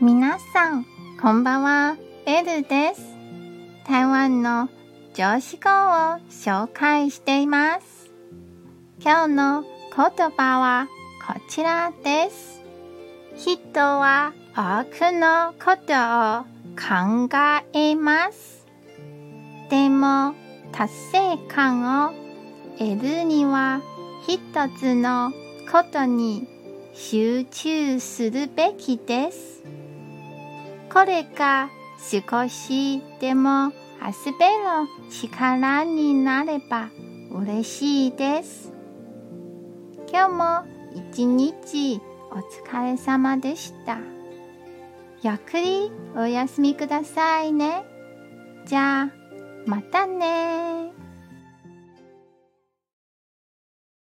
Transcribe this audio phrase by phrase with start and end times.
[0.00, 0.86] 皆さん、
[1.20, 1.96] こんばんは。
[2.24, 3.02] エルです。
[3.84, 4.68] 台湾の
[5.12, 5.72] 常識語を
[6.30, 8.08] 紹介しています。
[9.00, 10.86] 今日の言葉は
[11.26, 12.62] こちらです。
[13.34, 15.92] 人は多くのこと
[16.42, 16.44] を
[16.78, 17.28] 考
[17.74, 18.64] えます。
[19.68, 20.32] でも、
[20.70, 22.12] 達成感を
[22.78, 23.80] 得るには
[24.28, 24.38] 一
[24.78, 25.32] つの
[25.72, 26.46] ことに
[26.94, 29.58] 集中するべきです。
[30.92, 36.88] これが少しでも遊べる力になれば
[37.30, 38.72] 嬉しいです。
[40.10, 40.66] 今日も
[41.12, 43.98] 一日お疲れ様でした。
[45.22, 47.84] ゆっくりお休みくださいね。
[48.66, 49.10] じゃあ、
[49.66, 50.92] またね